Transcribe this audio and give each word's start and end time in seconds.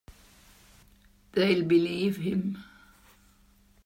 They'll 1.33 1.61
believe 1.61 2.17
him. 2.17 2.63